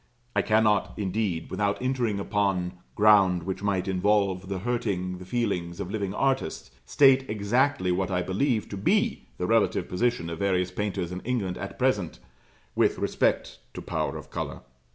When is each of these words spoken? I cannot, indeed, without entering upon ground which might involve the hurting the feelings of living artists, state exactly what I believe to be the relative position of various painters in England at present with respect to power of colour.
I 0.35 0.41
cannot, 0.41 0.95
indeed, 0.97 1.51
without 1.51 1.79
entering 1.79 2.19
upon 2.19 2.73
ground 2.95 3.43
which 3.43 3.61
might 3.61 3.87
involve 3.87 4.49
the 4.49 4.57
hurting 4.57 5.19
the 5.19 5.25
feelings 5.25 5.79
of 5.79 5.91
living 5.91 6.11
artists, 6.11 6.71
state 6.87 7.29
exactly 7.29 7.91
what 7.91 8.09
I 8.09 8.23
believe 8.23 8.67
to 8.69 8.77
be 8.77 9.27
the 9.37 9.45
relative 9.45 9.87
position 9.87 10.31
of 10.31 10.39
various 10.39 10.71
painters 10.71 11.11
in 11.11 11.19
England 11.19 11.55
at 11.59 11.77
present 11.77 12.17
with 12.75 12.97
respect 12.97 13.59
to 13.75 13.81
power 13.83 14.17
of 14.17 14.31
colour. 14.31 14.61